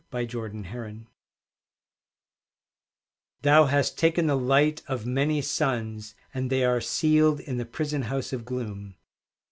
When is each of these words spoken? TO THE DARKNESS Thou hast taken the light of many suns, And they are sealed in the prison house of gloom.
TO 0.11 0.17
THE 0.17 0.25
DARKNESS 0.25 1.05
Thou 3.43 3.65
hast 3.65 3.99
taken 3.99 4.25
the 4.25 4.35
light 4.35 4.81
of 4.87 5.05
many 5.05 5.43
suns, 5.43 6.15
And 6.33 6.49
they 6.49 6.65
are 6.65 6.81
sealed 6.81 7.39
in 7.39 7.57
the 7.57 7.65
prison 7.67 8.01
house 8.01 8.33
of 8.33 8.43
gloom. 8.43 8.95